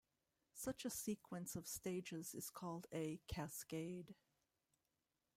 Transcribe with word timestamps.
Such 0.55 0.83
a 0.83 0.89
sequence 0.89 1.55
of 1.55 1.67
stages 1.67 2.33
is 2.33 2.49
called 2.49 2.87
a 2.91 3.21
"cascade". 3.27 4.15